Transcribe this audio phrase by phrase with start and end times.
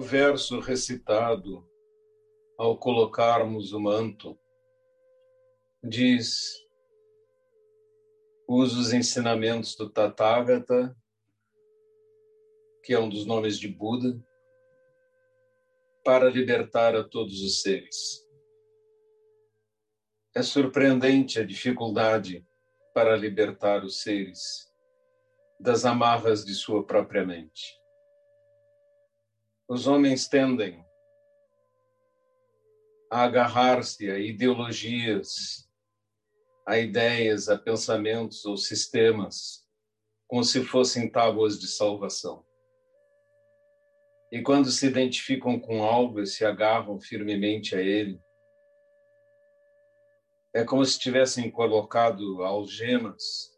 [0.00, 1.62] O verso recitado
[2.56, 4.34] ao colocarmos o manto
[5.84, 6.56] diz:
[8.48, 10.96] usa os ensinamentos do Tathagata,
[12.82, 14.18] que é um dos nomes de Buda,
[16.02, 18.26] para libertar a todos os seres.
[20.34, 22.42] É surpreendente a dificuldade
[22.94, 24.66] para libertar os seres
[25.60, 27.79] das amarras de sua própria mente.
[29.70, 30.84] Os homens tendem
[33.08, 35.70] a agarrar-se a ideologias,
[36.66, 39.64] a ideias, a pensamentos ou sistemas,
[40.26, 42.44] como se fossem tábuas de salvação.
[44.32, 48.20] E quando se identificam com algo e se agarram firmemente a ele,
[50.52, 53.49] é como se tivessem colocado algemas,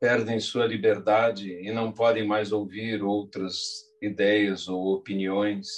[0.00, 5.68] perdem sua liberdade e não podem mais ouvir outras ideias ou opiniões.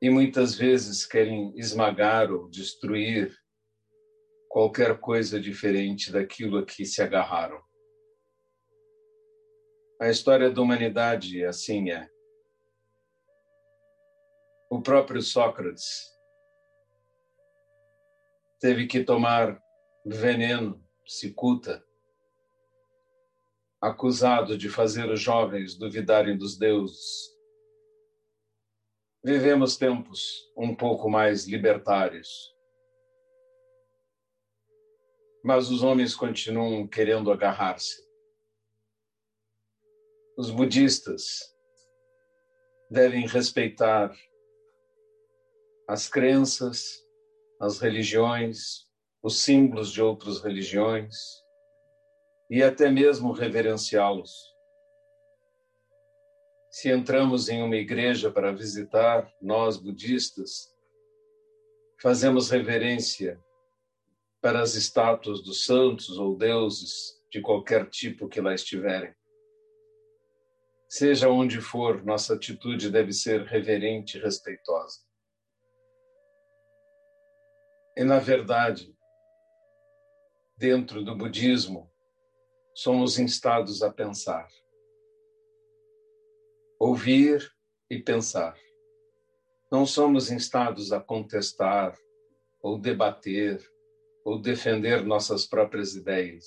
[0.00, 3.36] E muitas vezes querem esmagar ou destruir
[4.48, 7.60] qualquer coisa diferente daquilo a que se agarraram.
[10.00, 12.08] A história da humanidade assim é.
[14.70, 16.14] O próprio Sócrates
[18.60, 19.60] teve que tomar
[20.04, 21.86] veneno, cicuta,
[23.80, 27.34] acusado de fazer os jovens duvidarem dos deuses.
[29.24, 32.54] Vivemos tempos um pouco mais libertários.
[35.44, 38.04] Mas os homens continuam querendo agarrar-se.
[40.36, 41.54] Os budistas
[42.90, 44.14] devem respeitar
[45.88, 47.04] as crenças,
[47.60, 48.85] as religiões,
[49.26, 51.42] os símbolos de outras religiões,
[52.48, 54.54] e até mesmo reverenciá-los.
[56.70, 60.72] Se entramos em uma igreja para visitar, nós budistas,
[62.00, 63.42] fazemos reverência
[64.40, 69.12] para as estátuas dos santos ou deuses de qualquer tipo que lá estiverem.
[70.88, 75.00] Seja onde for, nossa atitude deve ser reverente e respeitosa.
[77.96, 78.95] E, na verdade,
[80.56, 81.90] dentro do budismo,
[82.74, 84.48] somos instados a pensar.
[86.80, 87.52] Ouvir
[87.90, 88.58] e pensar.
[89.70, 91.96] Não somos instados a contestar,
[92.62, 93.60] ou debater,
[94.24, 96.44] ou defender nossas próprias ideias.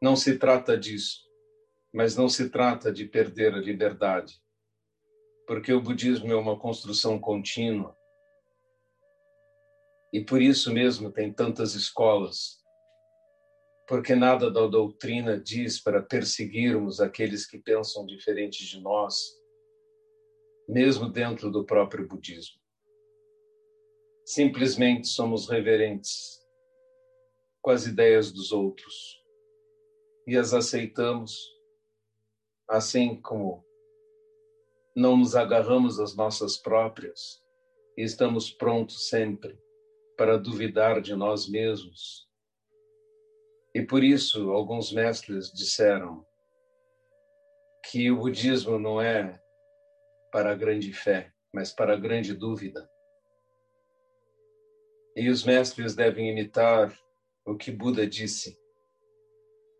[0.00, 1.20] Não se trata disso,
[1.92, 4.40] mas não se trata de perder a liberdade,
[5.46, 7.96] porque o budismo é uma construção contínua.
[10.14, 12.62] E por isso mesmo tem tantas escolas,
[13.88, 19.16] porque nada da doutrina diz para perseguirmos aqueles que pensam diferente de nós,
[20.68, 22.60] mesmo dentro do próprio budismo.
[24.24, 26.40] Simplesmente somos reverentes
[27.60, 29.20] com as ideias dos outros
[30.28, 31.36] e as aceitamos,
[32.68, 33.64] assim como
[34.94, 37.42] não nos agarramos às nossas próprias
[37.98, 39.63] e estamos prontos sempre
[40.16, 42.24] para duvidar de nós mesmos
[43.74, 46.24] e por isso, alguns mestres disseram
[47.90, 49.42] que o budismo não é
[50.30, 52.88] para a grande fé, mas para a grande dúvida.
[55.16, 56.96] E os mestres devem imitar
[57.44, 58.56] o que Buda disse: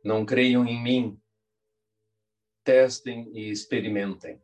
[0.05, 1.23] Não creiam em mim,
[2.65, 4.43] testem e experimentem.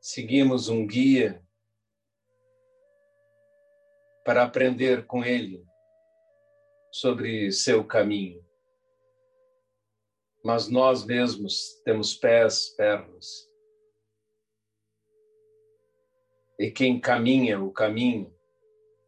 [0.00, 1.45] Seguimos um guia
[4.26, 5.64] para aprender com ele
[6.90, 8.44] sobre seu caminho.
[10.44, 13.48] Mas nós mesmos temos pés, pernas.
[16.58, 18.34] E quem caminha o caminho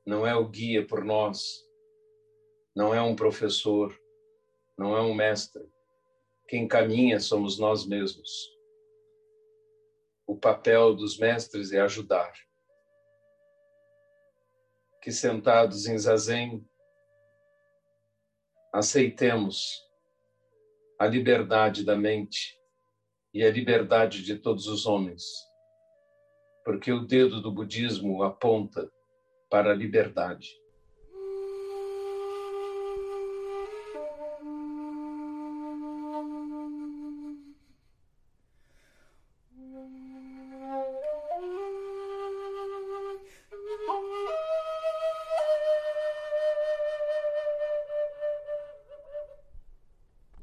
[0.06, 1.42] não é o guia por nós,
[2.76, 3.92] não é um professor,
[4.78, 5.68] não é um mestre.
[6.46, 8.30] Quem caminha somos nós mesmos.
[10.28, 12.32] O papel dos mestres é ajudar.
[15.08, 16.68] Que sentados em zazen
[18.70, 19.82] aceitemos
[21.00, 22.60] a liberdade da mente
[23.32, 25.22] e a liberdade de todos os homens,
[26.62, 28.86] porque o dedo do budismo aponta
[29.48, 30.46] para a liberdade.